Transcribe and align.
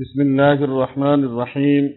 بسم 0.00 0.20
الله 0.20 0.64
الرحمن 0.64 1.24
الرحيم. 1.24 1.92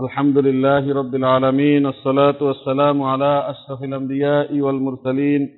الحمد 0.00 0.38
لله 0.38 0.94
رب 0.94 1.14
العالمين 1.14 1.86
الصلاة 1.86 2.42
والسلام 2.42 3.02
على 3.02 3.50
أشرف 3.50 3.82
الأنبياء 3.82 4.60
والمرسلين 4.60 5.48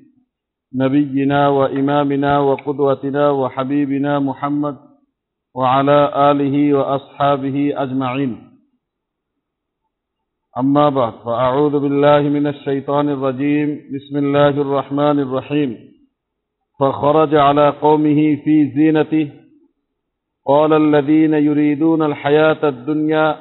نبينا 0.75 1.49
وإمامنا 1.49 2.39
وقدوتنا 2.39 3.31
وحبيبنا 3.31 4.19
محمد 4.19 4.77
وعلى 5.55 6.31
آله 6.31 6.75
وأصحابه 6.75 7.73
أجمعين. 7.83 8.33
أما 10.59 10.89
بعد 10.89 11.13
فأعوذ 11.13 11.81
بالله 11.81 12.21
من 12.21 12.47
الشيطان 12.47 13.09
الرجيم. 13.09 13.69
بسم 13.95 14.17
الله 14.17 14.49
الرحمن 14.49 15.19
الرحيم. 15.19 15.79
فخرج 16.81 17.35
على 17.35 17.69
قومه 17.71 18.37
في 18.45 18.71
زينته 18.77 19.42
قال 20.47 20.73
الذين 20.73 21.35
يريدون 21.35 22.03
الحياة 22.03 22.69
الدنيا 22.69 23.37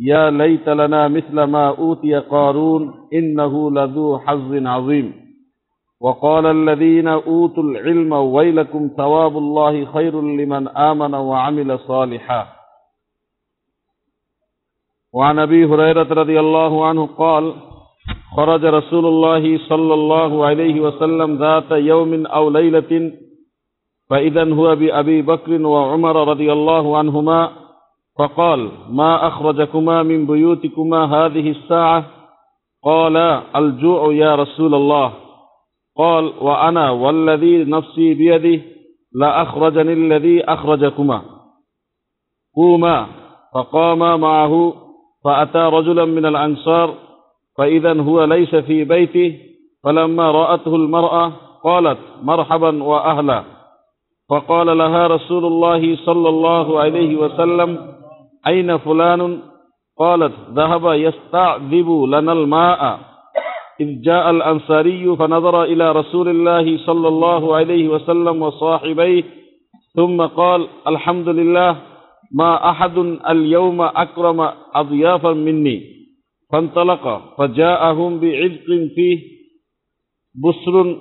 يا 0.00 0.30
ليت 0.30 0.68
لنا 0.68 1.08
مثل 1.08 1.42
ما 1.42 1.68
أوتي 1.68 2.18
قارون 2.18 3.08
إنه 3.12 3.70
لذو 3.70 4.18
حظ 4.18 4.66
عظيم. 4.66 5.12
وقال 6.00 6.46
الذين 6.46 7.08
أوتوا 7.08 7.62
العلم 7.62 8.12
ويلكم 8.12 8.90
ثواب 8.96 9.36
الله 9.36 9.84
خير 9.84 10.20
لمن 10.20 10.68
آمن 10.68 11.14
وعمل 11.14 11.78
صالحا. 11.78 12.46
وعن 15.14 15.38
أبي 15.38 15.64
هريرة 15.64 16.08
رضي 16.14 16.40
الله 16.40 16.86
عنه 16.86 17.06
قال 17.06 17.54
خرج 18.36 18.64
رسول 18.64 19.06
الله 19.06 19.58
صلى 19.68 19.94
الله 19.94 20.46
عليه 20.46 20.80
وسلم 20.80 21.36
ذات 21.38 21.70
يوم 21.70 22.26
أو 22.26 22.50
ليلة 22.50 23.12
فإذا 24.12 24.54
هو 24.54 24.76
بأبي 24.76 25.22
بكر 25.22 25.66
وعمر 25.66 26.28
رضي 26.28 26.52
الله 26.52 26.98
عنهما 26.98 27.50
فقال 28.18 28.70
ما 28.90 29.28
أخرجكما 29.28 30.02
من 30.02 30.26
بيوتكما 30.26 31.04
هذه 31.04 31.50
الساعة؟ 31.50 32.04
قال 32.84 33.16
الجوع 33.56 34.14
يا 34.14 34.34
رسول 34.34 34.74
الله. 34.74 35.12
قال 35.96 36.32
وأنا 36.40 36.90
والذي 36.90 37.64
نفسي 37.64 38.14
بيده 38.14 38.62
لأخرجني 39.14 39.92
الذي 39.92 40.44
أخرجكما. 40.44 41.22
قوما 42.56 43.06
فقاما 43.54 44.16
معه 44.16 44.74
فأتى 45.24 45.58
رجلا 45.58 46.04
من 46.04 46.26
الأنصار 46.26 46.94
فإذا 47.58 48.00
هو 48.02 48.24
ليس 48.24 48.54
في 48.54 48.84
بيته 48.84 49.38
فلما 49.84 50.30
رأته 50.30 50.76
المرأة 50.76 51.32
قالت 51.64 51.98
مرحبا 52.22 52.82
وأهلا. 52.82 53.61
فقال 54.30 54.78
لها 54.78 55.06
رسول 55.06 55.44
الله 55.44 55.96
صلى 55.96 56.28
الله 56.28 56.80
عليه 56.80 57.16
وسلم 57.16 57.78
أين 58.46 58.78
فلان؟ 58.78 59.42
قالت 59.98 60.32
ذهب 60.54 60.84
يستعذب 60.92 61.88
لنا 62.08 62.32
الماء. 62.32 62.98
إذ 63.80 64.00
جاء 64.02 64.30
الأنصاري 64.30 65.16
فنظر 65.16 65.62
إلى 65.62 65.92
رسول 65.92 66.28
الله 66.28 66.86
صلى 66.86 67.08
الله 67.08 67.56
عليه 67.56 67.88
وسلم 67.88 68.42
وصاحبيه 68.42 69.24
ثم 69.96 70.26
قال 70.26 70.68
الحمد 70.86 71.28
لله 71.28 71.76
ما 72.32 72.70
أحد 72.70 72.98
اليوم 73.28 73.80
أكرم 73.80 74.48
أضيافا 74.74 75.32
مني. 75.32 75.82
فانطلق 76.52 77.04
فجاءهم 77.38 78.20
بعزق 78.20 78.68
فيه 78.94 79.18
بسر 80.44 80.96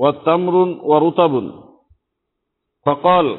وتمر 0.00 0.54
ورطب. 0.82 1.34
فقال 2.86 3.36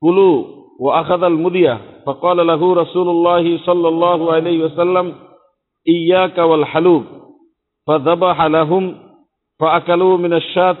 كلوا 0.00 0.44
وأخذ 0.80 1.22
المدية. 1.22 1.80
فقال 2.06 2.46
له 2.46 2.74
رسول 2.74 3.08
الله 3.08 3.58
صلى 3.58 3.88
الله 3.88 4.32
عليه 4.32 4.64
وسلم 4.64 5.14
إياك 5.88 6.38
والحلوب. 6.38 7.04
فذبح 7.86 8.42
لهم 8.42 8.94
فأكلوا 9.60 10.16
من 10.16 10.32
الشاة 10.32 10.76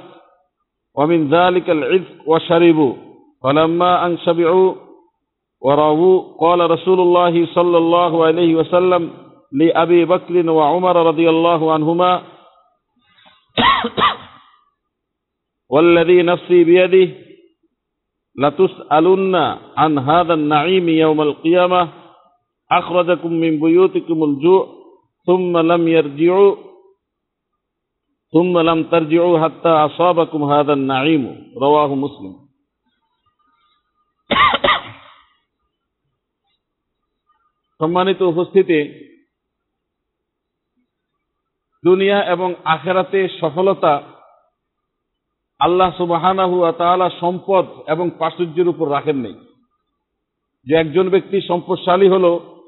ومن 0.96 1.34
ذلك 1.34 1.70
العذق 1.70 2.28
وشربوا. 2.28 2.94
فلما 3.42 4.06
أن 4.06 4.18
شبعوا 4.18 4.74
ورووا 5.60 6.36
قال 6.40 6.70
رسول 6.70 7.00
الله 7.00 7.46
صلى 7.54 7.78
الله 7.78 8.24
عليه 8.24 8.54
وسلم 8.54 9.10
لأبي 9.52 10.04
بكر 10.04 10.50
وعمر 10.50 11.06
رضي 11.06 11.30
الله 11.30 11.72
عنهما 11.72 12.22
والذي 15.72 16.22
نفسي 16.22 16.64
بيده 16.64 17.25
لتسألن 18.38 19.34
عن 19.76 19.92
هذا 19.98 20.34
النعيم 20.34 20.88
يوم 20.88 21.20
القيامة. 21.22 21.88
أخرجكم 22.70 23.32
من 23.32 23.60
بيوتكم 23.60 24.24
الجوع 24.24 24.62
ثم 25.26 25.58
لم 25.58 25.88
يرجعوا 25.88 26.56
ثم 28.32 28.58
لم 28.58 28.82
ترجعوا 28.84 29.40
حتى 29.44 29.68
أصابكم 29.68 30.40
هذا 30.44 30.72
النعيم. 30.72 31.22
رواه 31.62 31.90
مسلم. 31.94 32.46
সম্মানিত 37.78 38.22
উপস্থিতি 38.22 38.80
দুনিয়া 41.84 42.24
এবং 42.24 42.54
আখেরাতে 42.64 43.28
সফলতা 43.40 44.15
আল্লাহ 45.66 45.90
সুবাহানাহু 45.96 46.72
তাআলা 46.78 47.10
সম্পদ 47.20 47.66
এবং 47.88 48.10
প্রাচুর্যের 48.10 48.68
উপর 48.68 48.90
রাখেন 48.90 49.16
নেই। 49.16 49.34
যে 50.66 50.74
একজন 50.74 51.08
ব্যক্তি 51.08 51.40
সম্পদশালী 51.40 52.08
হলো 52.08 52.62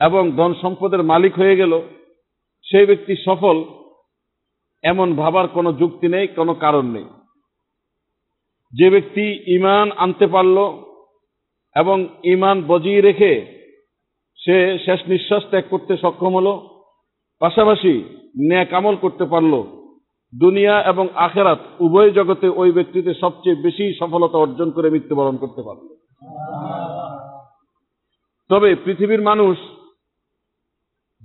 এবং 0.00 0.30
ধন 0.30 0.54
সম্পদের 0.62 1.02
মালিক 1.02 1.34
হয়ে 1.34 1.56
গেল 1.56 1.82
সেই 2.66 2.86
ব্যক্তি 2.86 3.14
সফল 3.24 3.64
এমন 4.84 5.14
ভাবার 5.16 5.48
কোনো 5.48 5.72
যুক্তি 5.72 6.08
নেই, 6.08 6.26
কোনো 6.26 6.54
কারণ 6.54 6.86
নেই। 6.86 7.04
যে 8.72 8.90
ব্যক্তি 8.90 9.24
ইমান 9.54 9.92
আনতে 9.92 10.26
পারল 10.26 10.58
এবং 11.76 12.08
ইমান 12.24 12.62
বজিয়ে 12.66 13.00
রেখে 13.00 13.32
সে 14.38 14.78
শেষ 14.84 15.00
নিঃশ্বাস 15.08 15.42
ত্যাগ 15.50 15.64
করতে 15.70 15.96
সক্ষম 15.96 16.32
হলো, 16.34 16.54
পাশাপাশি 17.40 17.94
ন্যাক 18.40 18.72
আমল 18.72 18.96
করতে 18.96 19.24
পারল 19.24 19.83
দুনিয়া 20.34 20.74
এবং 20.92 21.08
আখেরাত, 21.14 21.60
উভয় 21.80 22.10
জগতে 22.10 22.48
ওই 22.48 22.70
ব্যক্তিতে 22.72 23.14
সবচেয়ে 23.14 23.62
বেশি 23.62 23.84
সফলতা 24.00 24.38
অর্জন 24.38 24.70
করে 24.70 24.90
মৃত্যুবরণ 24.90 25.36
করতে 25.36 25.62
পারবে। 25.62 25.88
তবে 28.50 28.74
পৃথিবীর 28.84 29.22
মানুষ 29.22 29.56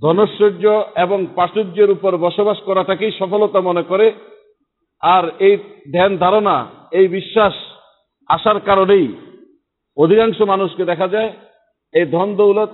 ধনৈশ্বর্য 0.00 0.64
এবং 0.96 1.26
প্রাচুর্যের 1.34 1.90
উপর 1.90 2.16
বসবাস 2.16 2.58
করাটাকেই 2.66 3.12
সফলতা 3.18 3.60
মনে 3.60 3.82
করে, 3.82 4.12
আর 5.02 5.24
এই 5.38 5.56
ধ্যান 5.92 6.12
ধারণা, 6.16 6.66
এই 6.90 7.08
বিশ্বাস 7.08 7.54
আসার 8.28 8.60
কারণেই 8.60 9.06
অধিকাংশ 9.96 10.38
মানুষকে 10.40 10.84
দেখা 10.84 11.08
যায় 11.08 11.30
এই 11.94 12.06
ধন 12.06 12.28
দৌলত 12.36 12.72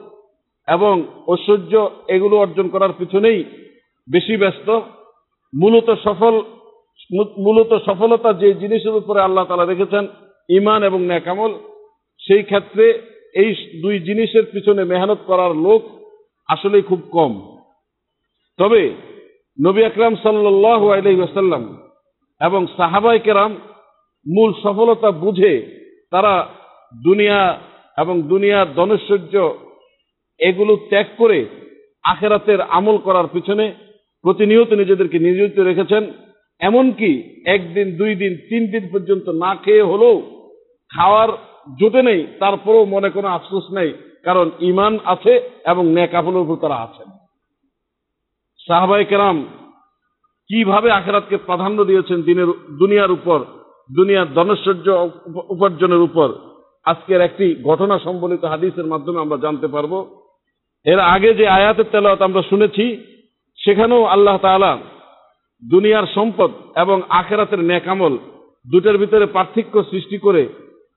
এবং 0.68 0.94
ঐশ্বর্য 1.28 1.72
এগুলো 2.08 2.36
অর্জন 2.36 2.68
করার 2.68 2.92
পিছনেই 2.98 3.44
বেশি 4.08 4.36
ব্যস্ত। 4.36 4.68
মূলত 5.56 5.88
সফল, 6.04 6.34
মূলত 7.38 7.72
সফলতা 7.86 8.32
যে 8.32 8.48
জিনিসের 8.54 8.94
উপরে 8.94 9.20
আল্লাহ 9.20 9.44
তালা 9.44 9.64
রেখেছেন 9.64 10.04
ইমান 10.48 10.80
এবং 10.82 11.00
ন্যাকামল, 11.02 11.52
সেই 12.20 12.42
ক্ষেত্রে 12.42 12.84
এই 13.34 13.50
দুই 13.82 13.98
জিনিসের 13.98 14.44
পিছনে 14.52 14.84
মেহনত 14.84 15.18
করার 15.26 15.52
লোক 15.56 15.82
আসলে 16.48 16.82
খুব 16.82 17.00
কম। 17.12 17.32
তবে 18.58 18.82
নবী 19.58 19.82
আকরাম 19.84 20.14
সাল্লাহ 20.16 20.90
আলহিহাসাল্লাম 20.90 21.64
এবং 22.40 22.66
সাহাবাই 22.76 23.18
কেরাম 23.18 23.52
মূল 24.26 24.50
সফলতা 24.62 25.10
বুঝে 25.10 25.52
তারা 26.10 26.34
দুনিয়া 27.04 27.40
এবং 27.98 28.22
দুনিয়ার 28.22 28.74
ধনৈশ্বর্য 28.74 29.34
এগুলো 30.40 30.76
ত্যাগ 30.90 31.06
করে 31.18 31.38
আখেরাতের 32.04 32.60
আমল 32.60 32.96
করার 32.98 33.26
পিছনে 33.32 33.66
প্রতিনিয়ত 34.26 34.70
নিজেদেরকে 34.72 35.18
নিয়োজিত 35.18 35.58
রেখেছেন। 35.58 36.02
এমনকি 36.60 37.10
একদিন, 37.54 37.86
দুই 37.96 38.12
দিন, 38.14 38.32
তিন 38.50 38.62
দিন 38.72 38.84
পর্যন্ত 38.92 39.26
না 39.42 39.50
খেয়ে 39.64 39.82
হলেও 39.82 40.14
খাওয়ার 40.90 41.30
জোটে 41.80 42.02
নেই, 42.02 42.20
তারপরেও 42.40 42.84
মনে 42.84 43.08
কোনো 43.10 43.28
আফসোস 43.28 43.66
নেই, 43.70 43.90
কারণ 44.24 44.46
ইমান 44.60 44.98
আছে 45.04 45.32
এবং 45.66 45.84
নেকাফলের 45.96 46.44
উপর 46.44 46.56
তারা 46.56 46.76
আছেন। 46.76 47.08
সাহাবাই 48.60 49.04
কেরাম 49.04 49.38
কীভাবে 50.50 50.88
আখেরাতকে 50.90 51.36
প্রাধান্য 51.36 51.78
দিয়েছেন 51.84 52.18
দিনের, 52.22 52.48
দুনিয়ার 52.78 53.10
উপর, 53.10 53.38
দুনিয়ার 53.96 54.32
ধনৈশ্বর্য 54.34 54.88
উপার্জনের 55.54 56.02
উপর? 56.08 56.28
আজকের 56.86 57.20
একটি 57.20 57.46
ঘটনা 57.64 57.96
সম্বলিত 57.98 58.42
হাদিসের 58.44 58.86
মাধ্যমে 58.86 59.18
আমরা 59.20 59.38
জানতে 59.44 59.68
পারব। 59.74 59.92
এর 60.86 61.00
আগে 61.14 61.30
যে 61.34 61.44
আয়াতের 61.48 61.90
তেলাওয়াত 61.92 62.20
আমরা 62.22 62.42
শুনেছি 62.50 62.84
সেখানেও 63.66 64.04
আল্লাহ 64.04 64.38
তাআলা 64.38 64.78
দুনিয়ার 65.70 66.06
সম্পদ 66.14 66.50
এবং 66.76 67.02
আখেরাতের 67.08 67.58
ন্যাকামল 67.58 68.18
দুটার 68.72 68.98
ভিতরে 68.98 69.26
পার্থক্য 69.26 69.84
সৃষ্টি 69.84 70.18
করে 70.18 70.48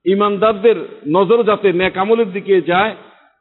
ইমানদারদের 0.06 0.76
নজর 1.08 1.42
যাতে 1.42 1.72
ন্যাকামলের 1.72 2.32
দিকে 2.32 2.60
যায় 2.60 2.96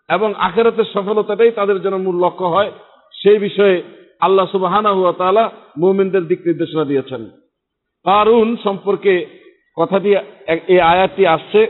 এবং 0.10 0.34
আখেরাতের 0.38 0.86
সফলতাটাই 0.94 1.52
তাদের 1.52 1.82
জন্য 1.82 1.98
মূল 1.98 2.26
লক্ষ্য 2.26 2.46
হয়, 2.46 2.72
সেই 3.14 3.40
বিষয়ে 3.40 3.84
আল্লাহ 4.20 4.48
সুবাহানা 4.52 4.92
হুয়া 4.92 5.14
তালা 5.14 5.52
মুমিনদের 5.78 6.24
দিক 6.28 6.40
নির্দেশনা 6.46 6.86
দিয়েছেন। 6.86 7.26
কারুন 8.04 8.56
সম্পর্কে 8.64 9.26
কথাটি 9.78 10.16
এই 10.68 10.80
আয়াতটি 10.80 11.28
আসছে। 11.28 11.68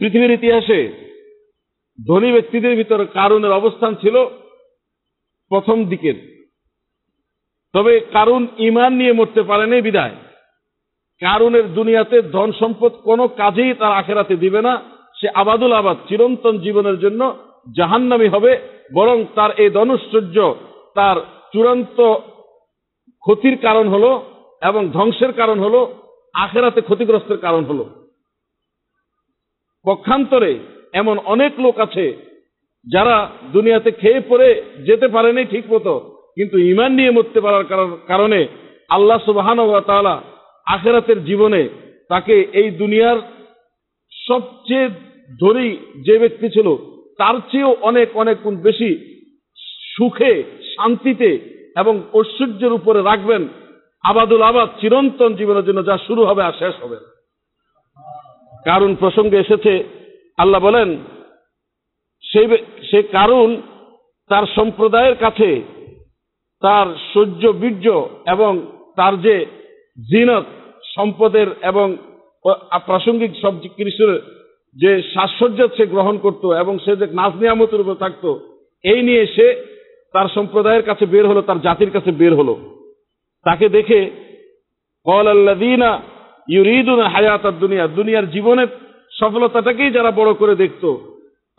পৃথিবীর 0.00 0.30
ইতিহাসে 0.30 0.92
ধনী 2.08 2.32
ব্যক্তিদের 2.32 2.76
ভিতরে 2.76 3.06
কারুনের 3.06 3.52
অবস্থান 3.52 3.94
ছিল 3.94 4.24
প্রথম 5.52 5.78
দিকের। 5.84 6.16
তবে 7.74 7.92
কারুন 8.12 8.42
ইমান 8.58 8.92
নিয়ে 8.92 9.12
মরতে 9.12 9.42
পারেনি 9.42 9.78
বিদায়। 9.82 10.14
কারুনের 11.22 11.66
দুনিয়াতে 11.74 12.16
ধন 12.22 12.52
সম্পদ 12.60 12.92
কোনো 13.04 13.24
কাজেই 13.28 13.72
তার 13.74 13.92
আখেরাতে 13.92 14.34
দিবে 14.36 14.60
না। 14.62 14.74
সে 15.20 15.28
আবাদুল 15.34 15.72
আবাদ, 15.72 15.96
চিরন্তন 16.08 16.54
জীবনের 16.58 16.96
জন্য 16.98 17.20
জাহান্নামি 17.76 18.28
হবে, 18.28 18.52
বরং 18.94 19.24
তার 19.34 19.50
এই 19.56 19.70
ধনুশ্বর্য 19.70 20.36
তার 20.94 21.16
চূড়ান্ত 21.52 21.98
ক্ষতির 23.24 23.56
কারণ 23.56 23.86
হলো 23.88 24.10
এবং 24.62 24.82
ধ্বংসের 24.92 25.32
কারণ 25.32 25.58
হলো, 25.60 25.80
আখেরাতে 26.34 26.80
ক্ষতিগ্রস্তের 26.80 27.38
কারণ 27.38 27.62
হলো। 27.64 27.84
পক্ষান্তরে 29.86 30.52
এমন 30.92 31.16
অনেক 31.18 31.52
লোক 31.60 31.76
আছে 31.78 32.31
যারা 32.86 33.16
দুনিয়াতে 33.54 33.90
খেয়ে 34.00 34.20
পরে 34.30 34.48
যেতে 34.88 35.06
পারেনি 35.14 35.42
ঠিক 35.52 35.64
মতো, 35.74 35.92
কিন্তু 36.36 36.56
ইমান 36.72 36.90
নিয়ে 36.98 37.14
মরতে 37.16 37.40
পারার 37.44 37.64
কারণে 38.10 38.40
আল্লাহ 38.96 39.18
সুবাহান 39.28 39.58
তাআলা 39.90 40.14
আখেরাতের 40.66 41.18
জীবনে 41.28 41.62
তাকে 42.10 42.34
এই 42.60 42.68
দুনিয়ার 42.82 43.18
সবচেয়ে 44.12 44.86
ধনী 45.40 45.68
যে 46.06 46.14
ব্যক্তি 46.22 46.48
ছিল, 46.54 46.68
তার 47.20 47.36
চেয়েও 47.50 47.72
অনেক 47.88 48.08
অনেক 48.22 48.36
গুণ 48.44 48.54
বেশি 48.66 48.90
সুখে, 49.94 50.32
শান্তিতে 50.74 51.30
এবং 51.76 51.94
ঐশ্বর্যের 52.18 52.72
উপরে 52.78 53.00
রাখবেন 53.10 53.42
আবাদুল 54.04 54.42
আবাদ 54.50 54.68
চিরন্তন 54.80 55.30
জীবনের 55.40 55.66
জন্য, 55.68 55.80
যা 55.88 55.96
শুরু 56.06 56.22
হবে 56.28 56.42
আর 56.44 56.54
শেষ 56.62 56.74
হবে 56.82 56.98
কারণ 58.66 58.90
প্রসঙ্গে 59.02 59.42
এসেছে, 59.44 59.72
আল্লাহ 60.42 60.60
বলেন 60.68 60.88
সেই 62.24 62.46
সে 62.90 63.02
কারণ 63.02 63.56
তার 64.30 64.44
সম্প্রদায়ের 64.56 65.16
কাছে 65.16 65.62
তার 66.62 66.86
সহ্য 67.14 67.42
বীর্য 67.52 67.86
এবং 68.26 68.60
তার 68.96 69.20
যে 69.22 69.46
জিনত, 70.10 70.44
সম্পদের 70.96 71.46
এবং 71.62 71.96
প্রাসঙ্গিক 72.86 73.32
সব 73.42 73.54
কৃষির 73.76 74.20
যে 74.76 75.02
সাজসজ্জা 75.14 75.66
সে 75.76 75.86
গ্রহণ 75.86 76.18
করত 76.18 76.44
এবং 76.46 76.78
সে 76.84 76.96
যে 76.96 77.06
নাচ 77.12 77.32
নিয়ামতের 77.40 77.80
উপর 77.80 77.94
থাকতো, 77.94 78.40
এই 78.84 79.02
নিয়ে 79.02 79.26
সে 79.26 79.46
তার 80.12 80.26
সম্প্রদায়ের 80.34 80.82
কাছে 80.82 81.06
বের 81.06 81.26
হলো, 81.26 81.42
তার 81.42 81.60
জাতির 81.60 81.90
কাছে 81.90 82.10
বের 82.10 82.34
হলো। 82.34 82.54
তাকে 83.46 83.68
দেখে 83.68 84.10
কল 85.06 85.26
আল্লাদিনা 85.28 86.02
ইউরিদুন 86.48 87.00
হায়াত 87.00 87.46
দুনিয়া, 87.46 87.86
দুনিয়ার 87.86 88.30
জীবনের 88.30 88.66
সফলতাটাকেই 89.20 89.90
যারা 89.90 90.10
বড় 90.10 90.34
করে 90.34 90.54
দেখত 90.54 90.84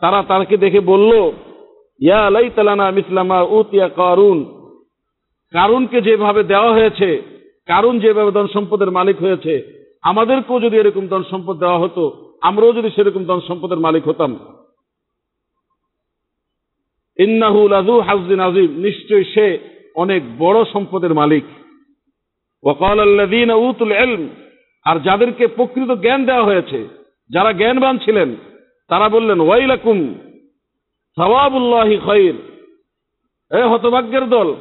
তারা 0.04 0.20
তাকে 0.30 0.56
দেখে 0.64 0.80
বলল, 0.92 1.12
ইয়া 2.00 2.18
আলাই 2.28 2.48
তালানা 2.56 2.86
মিসলামা 2.98 3.38
উতিয়া 3.58 3.88
কারুন। 4.00 4.38
কারুনকে 5.54 5.98
যেভাবে 6.06 6.42
দেওয়া 6.52 6.70
হয়েছে, 6.76 7.08
কারুন 7.68 7.94
যেভাবে 8.04 8.30
ধন 8.36 8.46
সম্পদের 8.56 8.90
মালিক 8.98 9.16
হয়েছে, 9.24 9.54
আমাদেরকেও 10.10 10.62
যদি 10.64 10.76
এরকম 10.78 11.04
ধন 11.12 11.22
সম্পদ 11.32 11.56
দেওয়া 11.64 11.82
হতো, 11.84 12.04
আমরাও 12.48 12.76
যদি 12.78 12.88
সেরকম 12.96 13.22
ধন 13.30 13.40
সম্পদের 13.48 13.80
মালিক 13.86 14.02
হতাম। 14.08 14.32
ইন্নাহুল 17.18 17.74
আজু 17.80 17.96
হাজদিন 18.08 18.40
আজিম 18.46 18.70
নিশ্চয়ই 18.86 19.26
সে 19.34 19.46
অনেক 20.02 20.22
বড় 20.42 20.58
সম্পদের 20.74 21.12
মালিক। 21.20 21.46
ওকাল 22.64 22.98
আল্লাদিন 23.06 23.50
উতুল 23.66 23.92
এলম 24.04 24.22
আর 24.86 24.96
যাদেরকে 25.06 25.44
প্রকৃত 25.56 25.90
জ্ঞান 26.04 26.20
দেওয়া 26.28 26.48
হয়েছে, 26.48 26.78
যারা 27.30 27.50
জ্ঞানবান 27.60 27.96
ছিলেন 28.04 28.30
তারা 28.88 29.08
বললেন, 29.08 29.40
ওয়াইলাকুম 29.40 30.14
সওয়াবুল্লাহি 31.18 31.96
খৈর 31.96 32.34
এ 33.58 33.62
হতভাগ্যের 33.62 34.28
দল, 34.28 34.54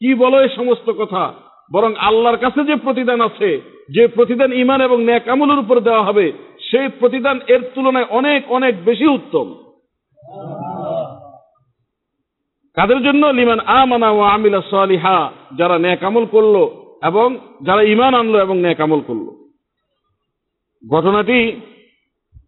কি 0.00 0.14
বলো 0.14 0.42
এই 0.42 0.48
সমস্ত 0.56 0.90
কথা? 0.90 1.32
বরং 1.72 1.94
আল্লাহর 1.96 2.36
কাছে 2.36 2.64
যে 2.64 2.76
প্রতিদান 2.76 3.20
আছে, 3.20 3.60
যে 3.88 4.06
প্রতিদান 4.06 4.52
ইমান 4.52 4.80
এবং 4.80 5.04
ন্যাক 5.04 5.28
আমলের 5.28 5.58
উপর 5.58 5.80
দেওয়া 5.80 6.02
হবে, 6.02 6.32
সেই 6.70 6.88
প্রতিদান 6.88 7.40
এর 7.48 7.62
তুলনায় 7.74 8.06
অনেক 8.10 8.52
অনেক 8.52 8.84
বেশি 8.84 9.06
উত্তম। 9.06 9.46
কাদের 12.76 13.02
জন্য? 13.02 13.26
লিমান 13.26 13.60
আমানা 13.60 14.10
ও 14.10 14.20
আমিলা 14.20 14.62
সালিহা, 14.70 15.30
যারা 15.56 15.78
ন্যাক 15.78 16.02
আমল 16.04 16.24
করল 16.24 16.56
এবং 17.02 17.38
যারা 17.62 17.82
ইমান 17.82 18.14
আনলো 18.14 18.38
এবং 18.40 18.56
ন্যাক 18.58 18.80
আমল 18.80 19.00
করল। 19.00 19.26
ঘটনাটি 20.94 21.60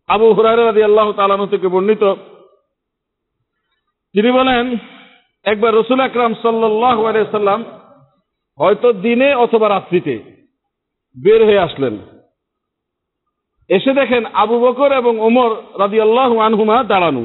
আবু 0.09 0.27
হুরারি 0.33 0.83
আল্লাহ 0.83 1.13
তালানু 1.13 1.47
থেকে 1.47 1.69
বর্ণিত। 1.69 2.05
তিনি 4.15 4.31
বলেন, 4.31 4.77
একবার 5.45 5.75
রসুল 5.75 6.01
আকরাম 6.01 6.35
সাল্লাহ 6.35 6.99
সাল্লাম 7.33 7.65
হয়তো 8.59 8.93
দিনে 8.93 9.35
অথবা 9.35 9.69
রাত্রিতে 9.69 10.15
বের 11.17 11.45
হয়ে 11.45 11.59
আসলেন। 11.59 11.99
এসে 13.69 13.93
দেখেন 13.95 14.27
আবু 14.33 14.61
বকর 14.61 14.93
এবং 14.93 15.21
ওমর 15.21 15.51
রাদি 15.79 16.01
আল্লাহ 16.01 16.39
আনহুমা 16.39 16.85
দাঁড়ানো। 16.85 17.25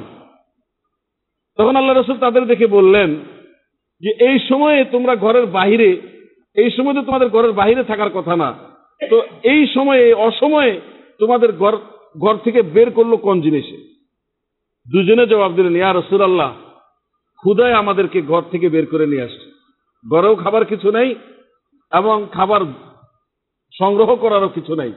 তখন 1.57 1.75
আল্লাহ 1.75 1.95
রসুল 1.95 2.17
তাদের 2.17 2.45
দেখে 2.45 2.67
বললেন 2.67 3.15
যে, 4.01 4.11
এই 4.19 4.39
সময়ে 4.49 4.85
তোমরা 4.85 5.15
ঘরের 5.15 5.45
বাহিরে, 5.45 6.01
এই 6.55 6.69
সময় 6.71 6.93
তো 6.93 7.01
তোমাদের 7.01 7.29
ঘরের 7.29 7.51
বাহিরে 7.51 7.83
থাকার 7.83 8.09
কথা 8.09 8.35
না। 8.35 8.49
তো 9.01 9.17
এই 9.43 9.67
সময়ে 9.67 10.13
অসময়ে 10.13 10.81
তোমাদের 11.19 11.51
ঘর 11.51 11.77
ঘর 12.21 12.37
থেকে 12.37 12.61
বের 12.61 12.91
করল 12.91 13.15
কোন 13.15 13.41
জিনিসে? 13.41 13.77
দুজনে 14.91 15.27
জবাব 15.27 15.53
দিলেন, 15.53 15.75
ইয়া 15.75 15.93
রসুল 15.93 16.21
আল্লাহ 16.21 16.53
ক্ষুদায় 17.35 17.73
আমাদেরকে 17.73 18.21
ঘর 18.21 18.41
থেকে 18.41 18.69
বের 18.69 18.85
করে 18.85 19.07
নিয়ে 19.07 19.21
আসছে। 19.21 19.51
ঘরেও 20.11 20.35
খাবার 20.35 20.65
কিছু 20.65 20.91
নেই 20.91 21.15
এবং 21.91 22.25
খাবার 22.31 22.61
সংগ্রহ 23.73 24.15
করারও 24.15 24.47
কিছু 24.47 24.75
নাই। 24.75 24.93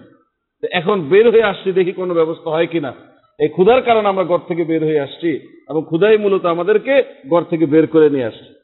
এখন 0.73 1.01
বের 1.01 1.31
হয়ে 1.31 1.43
আসছি, 1.43 1.73
দেখি 1.73 1.93
কোনো 1.93 2.15
ব্যবস্থা 2.15 2.51
হয় 2.51 2.67
কিনা। 2.67 2.93
এই 3.39 3.49
ক্ষুধার 3.49 3.83
কারণে 3.83 4.09
আমরা 4.09 4.25
ঘর 4.25 4.39
থেকে 4.49 4.65
বের 4.65 4.85
হয়ে 4.85 5.01
আসছি 5.01 5.31
এবং 5.69 5.83
ক্ষুধাই 5.85 6.19
মূলত 6.19 6.45
আমাদেরকে 6.45 7.05
ঘর 7.31 7.43
থেকে 7.43 7.67
বের 7.67 7.87
করে 7.87 8.11
নিয়ে 8.11 8.25
আসছে। 8.25 8.61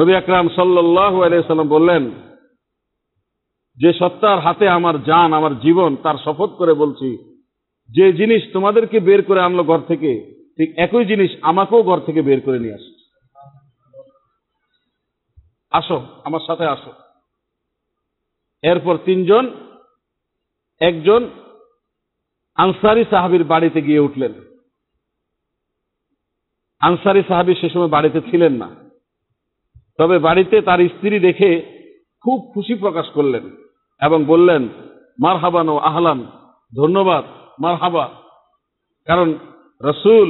নবী 0.00 0.12
আকরাম 0.14 0.48
সাল্লাহ 0.48 1.22
আলাইসাল্লাম 1.22 1.68
বললেন 1.68 2.10
যে 3.78 3.92
সত্তার 3.92 4.40
হাতে 4.40 4.68
আমার 4.68 5.04
জান 5.04 5.32
আমার 5.32 5.60
জীবন, 5.60 5.96
তার 5.96 6.14
শপথ 6.24 6.50
করে 6.50 6.74
বলছি, 6.74 7.18
যে 7.90 8.12
জিনিস 8.12 8.42
তোমাদেরকে 8.52 9.00
বের 9.00 9.22
করে 9.22 9.40
আনলো 9.40 9.64
ঘর 9.64 9.80
থেকে, 9.80 10.32
ঠিক 10.56 10.78
একই 10.78 11.04
জিনিস 11.04 11.30
আমাকেও 11.42 11.82
ঘর 11.82 12.00
থেকে 12.00 12.22
বের 12.22 12.40
করে 12.40 12.58
নিয়ে 12.58 12.74
আসে 12.74 12.96
আসো, 15.70 16.06
আমার 16.24 16.40
সাথে 16.46 16.66
আসো। 16.66 16.92
এরপর 18.62 18.96
তিনজন, 19.04 19.50
একজন 20.80 21.30
আনসারি 22.56 23.04
সাহাবির 23.10 23.44
বাড়িতে 23.44 23.82
গিয়ে 23.82 23.98
উঠলেন। 23.98 24.32
আনসারি 26.80 27.22
সাহাবি 27.28 27.54
সে 27.54 27.70
সময় 27.70 27.88
বাড়িতে 27.88 28.20
ছিলেন 28.20 28.52
না। 28.52 28.68
তবে 29.98 30.18
বাড়িতে 30.18 30.60
তার 30.60 30.78
স্ত্রী 30.88 31.20
দেখে 31.20 31.50
খুব 32.20 32.50
খুশি 32.54 32.74
প্রকাশ 32.74 33.06
করলেন। 33.14 33.65
এবং 34.00 34.18
বললেন 34.24 34.62
মার 35.18 35.36
হাবান 35.42 35.66
ও 35.68 35.76
আহলান, 35.90 36.20
ধন্যবাদ 36.72 37.24
মার 37.62 37.76
হাবা 37.82 38.04
কারণ 39.08 39.28
রসুল 39.80 40.28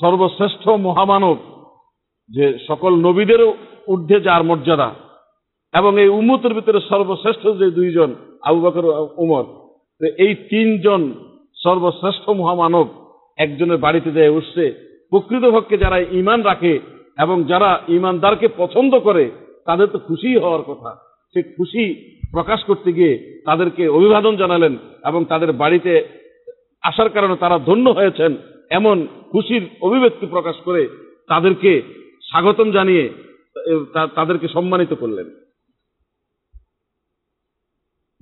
সর্বশ্রেষ্ঠ 0.00 0.64
মহামানব, 0.86 1.38
যে 2.30 2.44
সকল 2.68 2.92
নবীদেরও 3.06 3.48
ঊর্ধ্বে 3.92 4.18
যার 4.26 4.42
মর্যাদা, 4.50 4.88
এবং 5.74 5.92
এই 6.02 6.10
উম্মতের 6.18 6.52
ভিতরে 6.54 6.78
সর্বশ্রেষ্ঠ 6.90 7.44
যে 7.60 7.66
দুইজন, 7.78 8.10
আবু 8.48 8.58
বকর 8.60 8.84
উমর 9.24 9.44
এই 10.24 10.32
তিনজন 10.50 11.02
সর্বশ্রেষ্ঠ 11.64 12.24
মহামানব 12.40 12.86
একজনের 13.38 13.82
বাড়িতে 13.84 14.10
যায় 14.16 14.34
উঠছে। 14.36 14.64
প্রকৃতপক্ষে 15.12 15.76
যারা 15.84 15.98
ইমান 16.20 16.40
রাখে 16.42 16.74
এবং 17.18 17.36
যারা 17.50 17.70
ইমানদারকে 17.96 18.46
পছন্দ 18.60 18.92
করে, 19.06 19.24
তাদের 19.66 19.86
তো 19.92 19.98
খুশি 20.08 20.30
হওয়ার 20.42 20.62
কথা। 20.62 20.90
সে 21.34 21.42
খুশি 21.42 21.84
প্রকাশ 22.30 22.60
করতে 22.64 22.92
গিয়ে 22.92 23.42
তাদেরকে 23.46 23.88
অভিবাদন 23.88 24.36
জানালেন 24.36 24.74
এবং 25.04 25.24
তাদের 25.24 25.52
বাড়িতে 25.52 25.92
আসার 26.82 27.10
কারণে 27.10 27.36
তারা 27.36 27.58
ধন্য 27.58 27.86
হয়েছেন 27.90 28.36
এমন 28.70 29.06
খুশির 29.32 29.62
অভিব্যক্তি 29.80 30.26
প্রকাশ 30.26 30.56
করে 30.64 30.88
তাদেরকে 31.28 31.82
স্বাগতম 32.22 32.70
জানিয়ে 32.70 33.04
তাদেরকে 34.14 34.48
সম্মানিত 34.48 34.92
করলেন। 34.92 35.26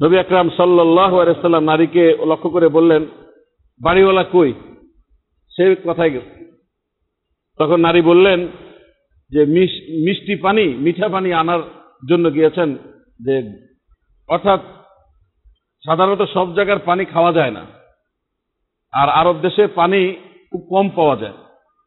নবী 0.00 0.17
আকরাম 0.19 0.49
সাল্লাহ 0.57 1.12
আলাইসাল্লাম 1.19 1.65
নারীকে 1.65 2.05
লক্ষ্য 2.27 2.50
করে 2.50 2.69
বললেন, 2.69 3.07
বাড়িওয়ালা 3.81 4.25
কই? 4.25 4.53
সে 5.53 5.77
কথায় 5.85 6.11
গেছে। 6.11 6.33
তখন 7.61 7.81
নারী 7.81 8.00
বললেন 8.03 8.49
যে 9.33 9.41
মিষ্টি 10.05 10.35
পানি, 10.37 10.67
মিঠা 10.79 11.09
পানি 11.09 11.33
আনার 11.33 11.62
জন্য 12.11 12.35
গিয়েছেন 12.35 12.69
যে 13.19 13.67
অর্থাৎ 14.29 14.61
সাধারণত 15.85 16.27
সব 16.35 16.55
জায়গার 16.55 16.79
পানি 16.79 17.05
খাওয়া 17.05 17.33
যায় 17.33 17.51
না। 17.51 17.67
আর 18.93 19.09
আরব 19.09 19.39
দেশে 19.41 19.67
পানি 19.67 20.15
খুব 20.51 20.67
কম 20.69 20.89
পাওয়া 20.89 21.17
যায়। 21.17 21.33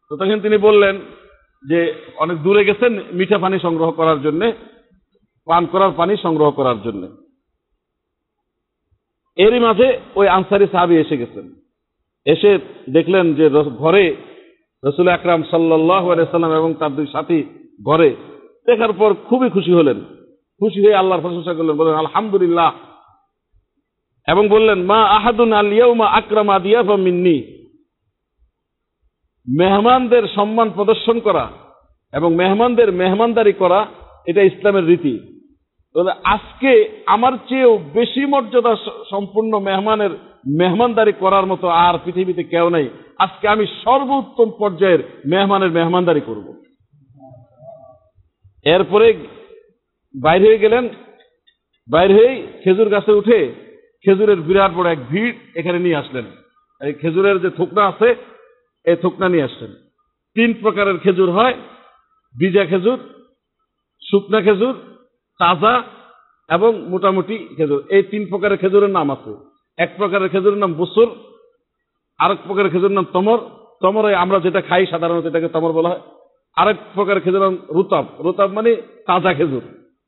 তো 0.09 0.17
তখন 0.17 0.39
তিনি 0.39 0.57
বললেন 0.57 0.99
যে, 1.67 1.93
অনেক 2.15 2.37
দূরে 2.37 2.65
গেছেন 2.65 2.99
মিঠা 3.13 3.37
পানি 3.37 3.59
সংগ্রহ 3.59 3.91
করার 3.91 4.21
জন্য, 4.21 4.51
পান 5.45 5.65
করার 5.65 5.91
পানি 5.97 6.17
সংগ্রহ 6.17 6.51
করার 6.51 6.81
জন্য। 6.81 7.17
এরই 9.35 9.59
মাঝে 9.59 9.99
ওই 10.15 10.27
আনসারি 10.27 10.67
সাহাবি 10.71 10.97
এসে 10.97 11.17
গেছেন। 11.17 11.53
এসে 12.25 12.59
দেখলেন 12.89 13.33
যে 13.33 13.49
ঘরে 13.49 14.15
রসুল 14.83 15.07
আকরাম 15.07 15.43
সাল্লাহ 15.43 16.25
সাল্লাম 16.25 16.53
এবং 16.53 16.73
তার 16.73 16.95
দুই 16.95 17.07
সাথী 17.07 17.43
ঘরে। 17.85 18.15
দেখার 18.65 18.93
পর 18.93 19.13
খুবই 19.13 19.49
খুশি 19.49 19.73
হলেন। 19.73 20.01
খুশি 20.61 20.85
হয়ে 20.85 20.95
আল্লাহর 20.95 21.21
প্রশংসা 21.21 21.53
করলেন, 21.53 21.75
বললেন, 21.77 21.95
আলহামদুলিল্লাহ। 21.95 22.71
এবং 24.27 24.47
বললেন, 24.47 24.83
মা 24.83 25.03
আহাদুন 25.03 25.53
আলিয়াউমা 25.53 26.07
আকরামা 26.07 26.59
দিয়াফা 26.59 26.95
মিন্নি। 26.95 27.37
মেহমানদের 29.57 30.23
সম্মান 30.35 30.71
প্রদর্শন 30.71 31.19
করা 31.19 31.49
এবং 32.13 32.35
মেহমানদের 32.35 32.91
মেহমানদারি 32.91 33.53
করা, 33.53 33.85
এটা 34.25 34.41
ইসলামের 34.41 34.85
রীতি। 34.85 35.15
আজকে 36.23 36.71
আমার 37.05 37.33
চেয়েও 37.49 37.79
বেশি 37.93 38.25
মর্যাদা 38.25 38.75
সম্পূর্ণ 39.09 39.59
মেহমানের 39.59 40.09
মেহমানদারি 40.57 41.13
করার 41.19 41.45
মতো 41.45 41.67
আর 41.67 41.99
পৃথিবীতে 42.05 42.43
কেউ 42.43 42.69
নেই। 42.69 42.89
আজকে 43.17 43.47
আমি 43.47 43.65
সর্বোত্তম 43.83 44.51
পর্যায়ের 44.59 44.99
মেহমানের 45.25 45.71
মেহমানদারি 45.71 46.21
করব। 46.21 46.47
এরপরে 48.65 49.07
বাইরে 50.15 50.47
হয়ে 50.47 50.57
গেলেন, 50.57 50.89
বাইরে 51.89 52.13
হয়ে 52.13 52.47
খেজুর 52.63 52.89
গাছে 52.89 53.11
উঠে 53.11 53.53
খেজুরের 54.05 54.41
বিরাট 54.41 54.71
বড় 54.71 54.91
এক 54.91 55.07
ভিড় 55.07 55.35
এখানে 55.55 55.79
নিয়ে 55.79 55.95
আসলেন। 55.95 56.25
এই 56.81 56.93
খেজুরের 56.93 57.41
যে 57.41 57.49
থুকনা 57.49 57.87
আছে, 57.87 58.15
এই 58.85 58.95
থুকনা 58.95 59.29
নিয়ে 59.29 59.43
আসলেন। 59.43 59.71
তিন 60.33 60.53
প্রকারের 60.61 60.97
খেজুর 60.97 61.31
হয়, 61.31 61.53
বিজা 62.35 62.65
খেজুর, 62.65 62.99
শুকনা 64.11 64.41
খেজুর, 64.41 64.75
তাজা 65.39 65.83
এবং 66.49 66.89
মোটামুটি 66.89 67.47
খেজুর। 67.57 67.83
এই 67.89 68.03
তিন 68.03 68.29
প্রকারের 68.29 68.57
খেজুরের 68.57 68.89
নাম 68.89 69.11
আছে। 69.11 69.33
এক 69.77 69.93
প্রকারের 69.97 70.29
খেজুরের 70.29 70.57
নাম 70.57 70.73
বসুর, 70.73 71.09
আরেক 72.19 72.37
প্রকারের 72.47 72.71
খেজুরের 72.71 72.91
নাম 72.91 73.05
তমর। 73.13 73.37
তমর 73.81 74.13
আমরা 74.13 74.39
যেটা 74.39 74.61
খাই, 74.61 74.85
সাধারণত 74.85 75.25
এটাকে 75.25 75.47
তমর 75.47 75.71
বলা 75.71 75.89
হয়। 75.89 76.01
আরেক 76.55 76.77
প্রকারের 76.95 77.21
খেজুর 77.21 77.41
নাম 77.41 77.57
রুতাব। 77.69 78.05
রুতাব 78.19 78.51
মানে 78.51 78.75
তাজা 79.07 79.33
খেজুর। 79.33 79.61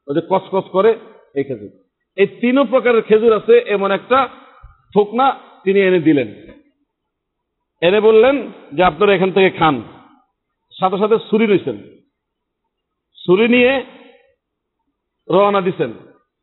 যে 0.07 0.21
কসকস 0.31 0.65
করে 0.75 0.91
এই 1.37 1.43
খেজুর। 1.47 1.71
এই 2.17 2.27
তিনও 2.41 2.63
প্রকারের 2.71 3.07
খেজুর 3.09 3.33
আছে, 3.39 3.55
এমন 3.75 3.89
একটা 3.97 4.19
থুকনা 4.93 5.27
তিনি 5.63 5.79
এনে 5.81 5.99
দিলেন। 6.07 6.29
এনে 7.81 7.99
বললেন 8.07 8.35
যে, 8.75 8.81
আপনারা 8.89 9.11
এখান 9.13 9.31
থেকে 9.37 9.49
খান। 9.59 9.75
সাথে 10.79 10.97
সাথে 11.01 11.17
ছুরি 11.29 11.45
নিয়েছেন 11.47 11.77
ছুরি 13.17 13.45
নিয়ে 13.53 13.71
রওনা 15.27 15.61
দিছেন। 15.67 15.91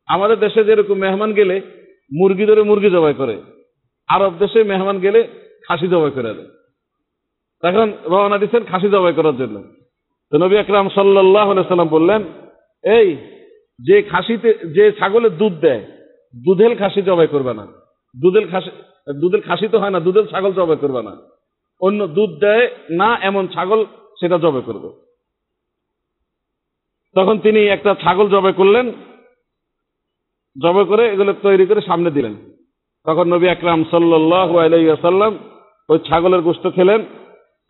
আমাদের 0.07 0.37
দেশে 0.39 0.61
যেরকম 0.67 0.97
মেহমান 1.03 1.31
গেলে 1.39 1.55
মুরগি 2.11 2.45
ধরে 2.45 2.61
মুরগি 2.69 2.89
জবাই 2.95 3.15
করে, 3.17 3.35
আরব 4.09 4.33
দেশে 4.39 4.59
মেহমান 4.71 4.97
গেলে 5.05 5.19
খাসি 5.65 5.87
জবাই 5.93 6.13
করে 6.15 6.33
দেয়। 6.37 6.49
তখন 7.63 7.89
রওনা 8.11 8.37
দিচ্ছেন 8.41 8.63
খাসি 8.71 8.87
জবাই 8.95 9.13
করার 9.17 9.35
জন্য। 9.41 9.57
তো 10.31 10.35
নবী 10.43 10.55
আকরাম 10.57 10.87
সাল্লাহ 10.95 11.47
সাল্লাম 11.69 11.89
বললেন, 11.97 12.21
এই 12.83 13.07
যে 13.81 14.01
খাসিতে, 14.01 14.49
যে 14.75 14.91
ছাগলের 14.91 15.37
দুধ 15.37 15.53
দেয়, 15.53 15.83
দুধেল 16.33 16.73
খাসি 16.75 17.01
জবাই 17.01 17.27
করবে 17.27 17.53
না। 17.53 17.65
দুধেল 18.15 18.45
খাসি 18.51 18.71
দুধের 19.21 19.41
খাসি 19.41 19.67
তো 19.67 19.79
হয় 19.79 19.89
না 19.89 19.99
দুধের 19.99 20.25
ছাগল 20.27 20.51
জবাই 20.53 20.77
করবে 20.81 21.01
না। 21.01 21.13
অন্য 21.81 22.07
দুধ 22.07 22.31
দেয় 22.39 22.65
না, 22.91 23.09
এমন 23.21 23.47
ছাগল 23.47 23.85
সেটা 24.19 24.37
জবাই 24.37 24.61
করবে। 24.65 24.89
তখন 27.15 27.39
তিনি 27.39 27.61
একটা 27.67 27.95
ছাগল 28.03 28.29
জবাই 28.29 28.53
করলেন, 28.53 28.91
জবাই 30.63 30.85
করে 30.85 31.03
এগুলো 31.11 31.33
তৈরি 31.33 31.65
করে 31.65 31.81
সামনে 31.81 32.11
দিলেন। 32.11 32.35
তখন 33.05 33.25
নবী 33.33 33.47
আকরাম 33.47 33.83
সাল্লাহ 33.91 34.57
আলাইসাল্লাম 34.57 35.33
ওই 35.89 35.99
ছাগলের 35.99 36.41
গোস্ত 36.41 36.65
খেলেন 36.75 37.01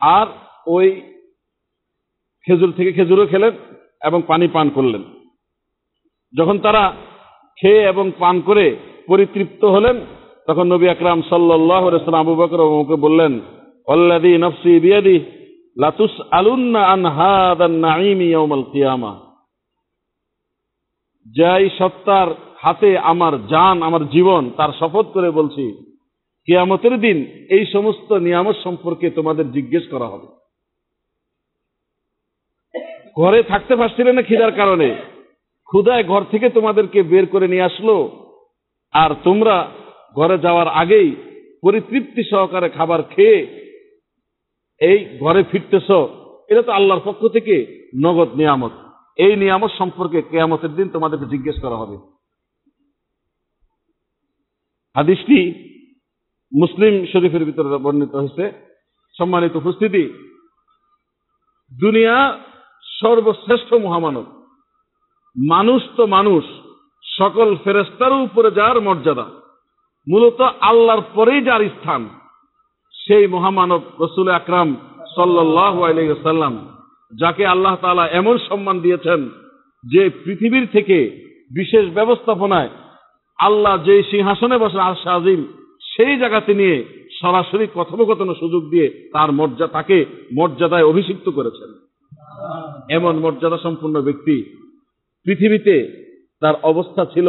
আর 0.00 0.26
ওই 0.66 0.86
খেজুর 2.46 2.72
থেকে 2.76 2.92
খেজুরও 2.92 3.26
খেলেন 3.26 3.52
এবং 4.02 4.22
পানি 4.26 4.48
পান 4.48 4.70
করলেন। 4.70 5.02
যখন 6.38 6.58
তারা 6.58 6.94
খেয়ে 7.58 7.82
এবং 7.82 8.12
পান 8.18 8.40
করে 8.40 8.76
পরিতৃপ্ত 9.08 9.64
হলেন, 9.64 10.00
তখন 10.46 10.72
নবী 10.72 10.88
আকরাম 10.88 11.22
সাল্লাহ 11.22 12.14
আবু 12.14 12.34
বকর 12.34 12.96
বললেন 12.96 13.40
অল্লাদি 13.86 14.38
নফসি 14.38 14.80
বিয়াদি 14.80 15.20
লাতুস 15.80 16.20
আলুন্না 16.30 17.96
কিয়ামা 18.72 19.12
যাই 21.36 21.70
সত্তার 21.78 22.28
হাতে 22.58 22.98
আমার 22.98 23.46
জান, 23.46 23.82
আমার 23.82 24.08
জীবন, 24.08 24.50
তার 24.56 24.70
শপথ 24.80 25.06
করে 25.06 25.30
বলছি, 25.30 25.64
কিয়ামতের 26.48 27.00
দিন 27.00 27.18
এই 27.50 27.66
সমস্ত 27.66 28.12
নিয়ামত 28.12 28.56
সম্পর্কে 28.64 29.10
তোমাদের 29.10 29.52
জিজ্ঞেস 29.52 29.84
করা 29.90 30.06
হবে। 30.06 30.28
ঘরে 33.22 33.42
থাকতে 33.42 33.76
পারছিলে 33.76 34.12
না 34.12 34.22
খিদার 34.22 34.52
কারণে। 34.52 34.88
ক্ষুদায় 35.72 36.04
ঘর 36.04 36.24
থেকে 36.30 36.50
তোমাদেরকে 36.50 37.02
বের 37.02 37.26
করে 37.26 37.48
নিয়ে 37.48 37.62
আসলো। 37.62 38.26
আর 38.92 39.10
তোমরা 39.24 39.70
ঘরে 40.16 40.38
যাওয়ার 40.38 40.68
আগেই 40.68 41.16
পরিতৃপ্তি 41.62 42.30
সহকারে 42.30 42.68
খাবার 42.68 43.02
খেয়ে 43.02 43.38
এই 44.80 45.18
ঘরে 45.20 45.42
ফিরতেছ। 45.42 45.90
এটা 46.48 46.62
তো 46.62 46.72
আল্লাহর 46.72 47.00
পক্ষ 47.04 47.26
থেকে 47.26 47.88
নগদ 48.04 48.34
নিয়ামত। 48.34 48.70
এই 49.16 49.36
নিয়ামত 49.36 49.70
সম্পর্কে 49.78 50.22
কেয়ামতের 50.22 50.70
দিন 50.70 50.88
তোমাদেরকে 50.88 51.24
জিজ্ঞেস 51.24 51.56
করা 51.62 51.76
হবে। 51.76 51.96
হাদিসটি 54.96 55.38
মুসলিম 56.60 57.06
শরীফের 57.12 57.44
ভিতরে 57.44 57.76
বর্ণিত 57.76 58.14
হয়েছে। 58.14 58.52
সম্মানিত 59.18 59.56
উপস্থিতি, 59.56 60.04
দুনিয়া 61.80 62.38
সর্বশ্রেষ্ঠ 63.00 63.74
মহামানব। 63.74 64.41
মানুষ 65.36 65.82
তো 65.96 66.06
মানুষ, 66.06 66.44
সকল 67.18 67.56
ফেরেস্তার 67.64 68.12
উপরে 68.12 68.50
যার 68.50 68.80
মর্যাদা। 68.80 69.26
মূলত 70.06 70.40
আল্লাহর 70.40 71.02
পরেই 71.14 71.40
যার 71.42 71.62
স্থান, 71.68 72.08
সেই 72.94 73.26
মহামানব 73.26 73.82
রসুল 74.00 74.28
আকরাম 74.30 74.76
সাল্লাহ 75.14 75.76
যাকে 77.12 77.46
আল্লাহ 77.46 77.74
তালা 77.76 78.04
এমন 78.08 78.38
সম্মান 78.48 78.80
দিয়েছেন 78.80 79.20
যে 79.84 80.02
পৃথিবীর 80.24 80.66
থেকে 80.72 80.98
বিশেষ 81.50 81.84
ব্যবস্থাপনায় 81.94 82.70
আল্লাহ 83.38 83.74
যে 83.84 84.02
সিংহাসনে 84.02 84.56
বসেন 84.58 84.80
আর 84.80 84.94
আজিম, 85.08 85.40
সেই 85.92 86.14
জায়গাতে 86.18 86.54
নিয়ে 86.54 86.76
সরাসরি 87.20 87.66
কথোপকথনের 87.74 88.40
সুযোগ 88.40 88.62
দিয়ে 88.70 88.86
তার 89.12 89.32
মর্যাদা 89.32 89.72
তাকে 89.72 89.96
মর্যাদায় 90.38 90.84
অভিষিক্ত 90.84 91.26
করেছেন। 91.28 91.70
এমন 92.96 93.14
মর্যাদা 93.18 93.58
সম্পন্ন 93.62 93.96
ব্যক্তি 94.00 94.36
পৃথিবীতে 95.26 95.76
তার 96.40 96.54
অবস্থা 96.62 97.02
ছিল 97.04 97.28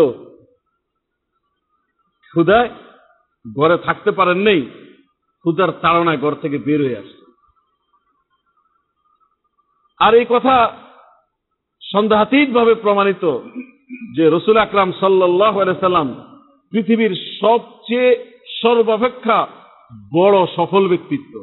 ক্ষুদায় 2.33 2.69
ঘরে 3.45 3.77
থাকতে 3.77 4.11
পারেন 4.11 4.37
নেই 4.37 4.61
ক্ষুদার 5.45 5.71
তাড়নায় 5.81 6.17
ঘর 6.17 6.33
থেকে 6.41 6.57
বের 6.57 6.81
হয়ে 6.81 6.97
আসছে। 6.97 7.23
আর 9.99 10.13
এই 10.13 10.25
কথা 10.29 10.55
সন্দেহাতীত 11.81 12.49
ভাবে 12.53 12.73
প্রমাণিত 12.75 13.23
যে 14.15 14.29
রসুল 14.29 14.57
আকরাম 14.57 14.89
সাল্লাহ 14.99 15.55
সাল্লাম 15.81 16.09
পৃথিবীর 16.73 17.13
সবচেয়ে 17.41 18.09
সর্বাপেক্ষা 18.61 19.47
বড় 20.13 20.37
সফল 20.55 20.87
ব্যক্তিত্ব, 20.87 21.33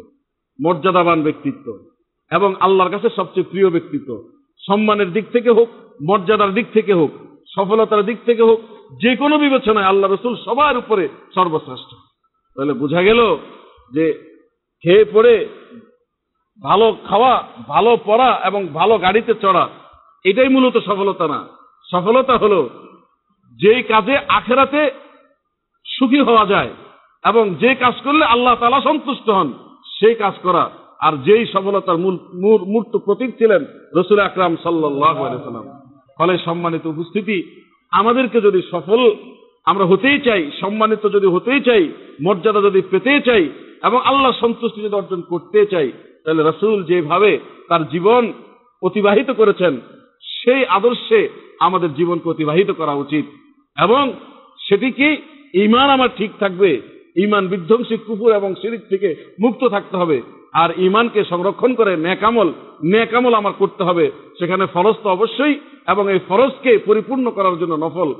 মর্যাদাবান 0.58 1.22
ব্যক্তিত্ব 1.22 1.66
এবং 2.30 2.50
আল্লাহর 2.60 2.90
কাছে 2.90 3.08
সবচেয়ে 3.16 3.50
প্রিয় 3.50 3.68
ব্যক্তিত্ব। 3.70 4.10
সম্মানের 4.62 5.12
দিক 5.12 5.26
থেকে 5.32 5.50
হোক 5.50 5.70
মর্যাদার 6.08 6.54
দিক 6.54 6.66
থেকে 6.72 6.94
হোক, 6.94 7.10
সফলতার 7.54 8.02
দিক 8.02 8.18
থেকে 8.26 8.42
হোক, 8.42 8.60
যে 9.00 9.16
কোনো 9.16 9.38
বিবেচনায় 9.38 9.86
আল্লাহ 9.86 10.12
রসুল 10.12 10.36
সবার 10.44 10.76
উপরে 10.76 11.08
সর্বশ্রেষ্ঠ। 11.34 11.94
তাহলে 12.56 12.72
বোঝা 12.72 13.02
গেল 13.02 13.36
যে 13.92 14.12
খেয়ে 14.82 15.04
পড়ে, 15.04 15.48
ভালো 16.62 16.96
খাওয়া, 17.08 17.44
ভালো 17.68 17.98
পড়া 18.04 18.40
এবং 18.44 18.66
ভালো 18.66 18.98
গাড়িতে 18.98 19.34
চড়া, 19.34 19.68
এটাই 20.24 20.48
মূলত 20.48 20.78
সফলতা 20.78 21.28
না। 21.28 21.48
সফলতা 21.90 22.36
হলো 22.36 22.68
যেই 23.62 23.82
কাজে 23.82 24.18
আখেরাতে 24.28 24.90
সুখী 25.86 26.20
হওয়া 26.20 26.46
যায় 26.46 26.68
এবং 27.24 27.54
যে 27.54 27.74
কাজ 27.74 27.94
করলে 28.04 28.24
আল্লাহ 28.24 28.54
তালা 28.54 28.80
সন্তুষ্ট 28.80 29.30
হন, 29.30 29.52
সেই 29.98 30.14
কাজ 30.14 30.34
করা। 30.42 30.70
আর 31.00 31.12
যেই 31.16 31.46
সফলতার 31.46 31.98
মূল 31.98 32.18
মূর- 32.34 32.64
মূর্ত 32.64 32.96
প্রতীক 32.96 33.38
ছিলেন 33.38 33.64
রসুল 33.96 34.18
আকরাম 34.18 34.56
সাল্লাহ 34.56 35.42
সাল্লাম 35.44 35.89
ফলে 36.20 36.38
সম্মানিত 36.38 36.86
উপস্থিতি, 36.86 37.66
আমাদেরকে 37.90 38.40
যদি 38.40 38.62
সফল 38.70 39.16
আমরা 39.64 39.84
হতেই 39.84 40.18
চাই, 40.20 40.50
সম্মানিত 40.60 41.08
যদি 41.12 41.26
হতেই 41.26 41.60
চাই, 41.60 41.88
মর্যাদা 42.22 42.60
যদি 42.60 42.82
পেতেই 42.90 43.20
চাই, 43.20 43.48
এবং 43.82 44.00
আল্লাহ 44.04 44.32
সন্তুষ্টি 44.40 44.80
যদি 44.80 44.94
অর্জন 44.94 45.20
করতে 45.20 45.66
চাই, 45.66 45.92
তাহলে 46.24 46.42
রসুল 46.42 46.84
যেভাবে 46.84 47.38
তার 47.68 47.88
জীবন 47.88 48.32
অতিবাহিত 48.82 49.30
করেছেন, 49.30 49.80
সেই 50.24 50.64
আদর্শে 50.64 51.28
আমাদের 51.60 51.94
জীবনকে 51.94 52.28
অতিবাহিত 52.28 52.70
করা 52.70 52.92
উচিত। 52.92 53.24
এবং 53.82 54.12
সেটি 54.68 54.90
কি 54.90 55.16
ইমান 55.54 55.90
আমার 55.90 56.08
ঠিক 56.16 56.30
থাকবে 56.40 56.80
ইমান 57.16 57.48
বিধ্বংসী 57.48 57.96
কুকুর 57.96 58.34
এবং 58.34 58.54
সিরিক 58.54 58.80
থেকে 58.88 59.14
মুক্ত 59.40 59.64
থাকতে 59.64 59.96
হবে। 59.96 60.22
আর 60.52 60.70
ইমানকে 60.78 61.24
সংরক্ষণ 61.24 61.74
করে 61.74 61.96
ন্যাকামল 61.96 62.52
ন্যাকামল 62.84 63.34
আমার 63.34 63.52
করতে 63.58 63.84
হবে। 63.84 64.10
সেখানে 64.38 64.66
ফরজ 64.66 64.94
তো 65.02 65.10
অবশ্যই, 65.10 65.54
এবং 65.88 66.10
এই 66.10 66.18
ফরজকে 66.28 66.78
পরিপূর্ণ 66.78 67.30
করার 67.30 67.58
জন্য 67.58 67.74
নফল। 67.74 68.14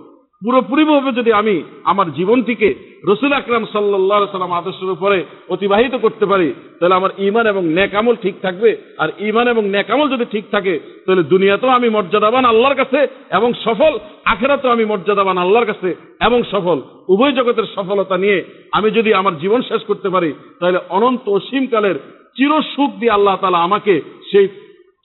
পুরোপুরিভাবে 0.45 1.13
যদি 1.13 1.33
আমি 1.33 1.63
আমার 1.85 2.13
জীবনটিকে 2.13 2.75
রসুল 3.05 3.33
আকরাম 3.33 3.65
সাল্লাহ 3.73 4.33
সাল্লাম 4.33 4.53
আদর্শের 4.53 4.91
উপরে 4.91 5.25
অতিবাহিত 5.49 5.95
করতে 5.95 6.27
পারি, 6.27 6.55
তাহলে 6.79 6.95
আমার 6.95 7.11
ইমান 7.19 7.47
এবং 7.47 7.65
ন্যাকামল 7.65 8.17
ঠিক 8.23 8.35
থাকবে। 8.43 8.77
আর 8.99 9.09
ইমান 9.19 9.49
এবং 9.49 9.65
ন্যাকামল 9.69 10.09
যদি 10.09 10.25
ঠিক 10.25 10.45
থাকে, 10.51 10.81
তাহলে 11.07 11.23
দুনিয়াতেও 11.23 11.69
আমি 11.69 11.89
মর্যাদাবান 11.89 12.45
আল্লাহর 12.45 12.75
কাছে 12.75 13.09
এবং 13.31 13.53
সফল, 13.65 13.99
আখেরাতেও 14.25 14.71
আমি 14.71 14.85
মর্যাদাবান 14.85 15.39
আল্লাহর 15.39 15.67
কাছে 15.67 15.95
এবং 16.21 16.43
সফল। 16.43 16.81
উভয় 17.09 17.33
জগতের 17.33 17.65
সফলতা 17.77 18.17
নিয়ে 18.17 18.45
আমি 18.73 18.91
যদি 18.91 19.15
আমার 19.15 19.39
জীবন 19.39 19.63
শেষ 19.63 19.83
করতে 19.87 20.09
পারি, 20.09 20.33
তাহলে 20.61 20.79
অনন্ত 20.89 21.29
অসীমকালের 21.29 21.95
চির 22.41 22.63
সুখ 22.63 22.91
দিয়ে 23.01 23.11
আল্লাহ 23.11 23.37
তালা 23.37 23.59
আমাকে 23.59 24.01
সেই 24.31 24.49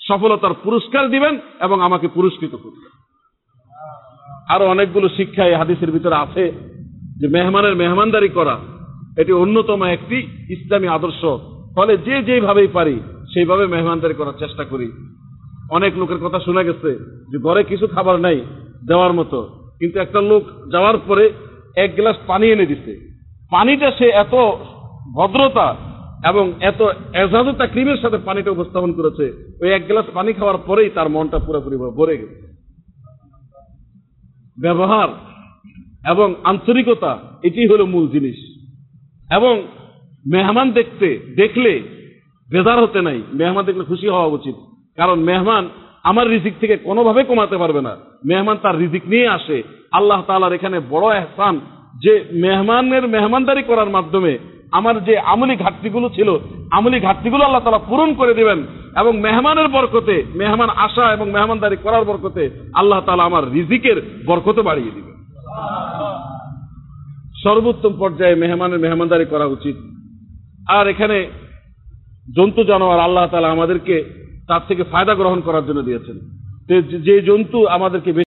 সফলতার 0.07 0.53
পুরস্কার 0.63 1.09
দিবেন 1.09 1.39
এবং 1.59 1.81
আমাকে 1.81 2.07
পুরস্কৃত 2.07 2.55
করবেন। 2.55 2.91
আরও 4.49 4.65
অনেকগুলো 4.65 5.09
শিক্ষা 5.09 5.45
এই 5.45 5.53
হাদিসের 5.53 5.91
ভিতরে 5.91 6.15
আছে 6.15 6.51
যে 7.17 7.27
মেহমানের 7.27 7.75
মেহমানদারি 7.75 8.29
করা, 8.29 8.59
এটি 9.17 9.31
অন্যতম 9.31 9.83
একটি 9.83 10.27
ইসলামী 10.49 10.87
আদর্শ। 10.87 11.25
ফলে 11.75 11.97
যে 11.97 12.23
যেভাবেই 12.23 12.67
পারি, 12.67 12.99
সেইভাবে 13.33 13.65
মেহমানদারি 13.65 14.13
করার 14.13 14.33
চেষ্টা 14.39 14.63
করি। 14.63 14.91
অনেক 15.71 15.97
লোকের 15.97 16.17
কথা 16.17 16.39
শোনা 16.39 16.63
গেছে 16.63 16.99
যে 17.31 17.37
ঘরে 17.37 17.63
কিছু 17.63 17.87
খাবার 17.87 18.19
নাই, 18.19 18.41
দেওয়ার 18.87 19.13
মতো। 19.13 19.49
কিন্তু 19.79 19.99
একটা 19.99 20.21
লোক 20.21 20.43
যাওয়ার 20.71 20.97
পরে 20.97 21.33
এক 21.75 21.95
গ্লাস 21.95 22.15
পানি 22.27 22.47
এনে 22.47 22.65
দিছে। 22.65 23.15
পানিটা 23.51 23.91
সে 23.91 24.09
এত 24.09 24.35
ভদ্রতা 25.15 25.75
এবং 26.23 26.53
এত 26.59 26.81
এজাজতা 27.13 27.67
ক্রিমের 27.67 27.97
সাথে 27.97 28.17
পানিটা 28.17 28.51
উপস্থাপন 28.51 28.93
করেছে, 28.93 29.53
ওই 29.61 29.69
এক 29.69 29.87
গ্লাস 29.87 30.05
পানি 30.13 30.33
খাওয়ার 30.33 30.57
পরেই 30.57 30.89
তার 30.89 31.09
মনটা 31.09 31.39
পুরোপুরি 31.39 31.77
ভরে 31.77 32.17
গেছে। 32.17 32.55
ব্যবহার 34.61 35.07
এবং 36.11 36.35
আন্তরিকতা 36.43 37.19
এটি 37.43 37.67
হলো 37.67 37.85
মূল 37.85 38.07
জিনিস। 38.07 38.35
এবং 39.31 39.67
মেহমান 40.27 40.71
দেখতে, 40.71 41.19
দেখলে 41.35 41.81
বেজার 42.51 42.83
হতে 42.83 43.01
নাই। 43.01 43.21
মেহমান 43.33 43.65
দেখলে 43.65 43.83
খুশি 43.83 44.07
হওয়া 44.07 44.25
উচিত। 44.25 44.55
কারণ 44.95 45.19
মেহমান 45.19 45.69
আমার 46.03 46.27
রিজিক 46.27 46.53
থেকে 46.59 46.77
কোনোভাবে 46.77 47.23
কমাতে 47.23 47.57
পারবে 47.57 47.81
না। 47.81 47.97
মেহমান 48.25 48.57
তার 48.61 48.77
রিজিক 48.77 49.03
নিয়ে 49.07 49.27
আসে। 49.27 49.63
আল্লাহ 49.91 50.23
তালার 50.27 50.53
এখানে 50.53 50.79
বড় 50.89 51.17
এহসান 51.17 51.59
যে 52.01 52.25
মেহমানের 52.31 53.07
মেহমানদারি 53.07 53.63
করার 53.63 53.89
মাধ্যমে 53.89 54.39
আমার 54.75 55.03
যে 55.03 55.19
আমলি 55.19 55.55
ঘাটতিগুলো 55.55 56.09
ছিল, 56.09 56.37
আমলি 56.71 56.99
ঘাটতিগুলো 56.99 57.43
আল্লাহ 57.43 57.63
তালা 57.63 57.77
পূরণ 57.77 58.13
করে 58.13 58.33
দিবেন 58.33 58.63
এবং 58.97 59.19
মেহমানের 59.19 59.67
বরকতে, 59.67 60.23
মেহমান 60.35 60.69
আসা 60.69 61.13
এবং 61.13 61.31
মেহমানদারি 61.31 61.75
করার 61.75 62.05
বরকতে 62.05 62.49
আল্লাহ 62.73 63.01
তালা 63.01 63.23
আমার 63.23 63.51
রিজিকের 63.51 64.23
বরকতে 64.25 64.61
বাড়িয়ে 64.61 64.91
দিবেন। 64.91 65.15
সর্বোত্তম 67.43 67.93
পর্যায়ে 67.99 68.35
মেহমানের 68.35 68.79
মেহমানদারি 68.79 69.25
করা 69.25 69.45
উচিত। 69.45 69.75
আর 70.69 70.87
এখানে 70.87 71.27
জন্তু 72.35 72.63
জানোয়ার 72.63 72.99
আল্লাহ 72.99 73.27
তালা 73.27 73.47
আমাদেরকে 73.47 74.03
তার 74.47 74.61
থেকে 74.67 74.83
ফায়দা 74.83 75.15
গ্রহণ 75.15 75.41
করার 75.41 75.65
জন্য 75.65 75.81
দিয়েছেন। 75.81 76.19
যে- 76.67 76.81
যে 76.81 77.21
জন্তু 77.21 77.67
আমাদেরকে 77.67 78.11